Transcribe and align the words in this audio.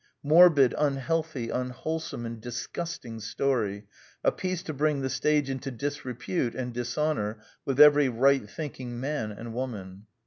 "Morbid, 0.33 0.73
unhealthy, 0.79 1.51
unwholesome 1.51 2.25
and 2.25 2.41
disgusting 2.41 3.19
story.... 3.19 3.85
A 4.23 4.31
piece 4.31 4.63
to 4.63 4.73
bring 4.73 5.01
the 5.01 5.11
stage 5.11 5.47
into 5.47 5.69
disrepute 5.69 6.55
and 6.55 6.73
dishonour 6.73 7.37
with 7.65 7.79
every 7.79 8.09
right 8.09 8.49
thinking 8.49 8.99
man 8.99 9.31
and 9.31 9.53
woman." 9.53 10.07